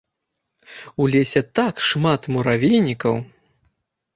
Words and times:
У 1.03 1.07
лесе 1.15 1.41
так 1.59 1.83
шмат 1.91 2.21
муравейнікаў. 2.37 3.15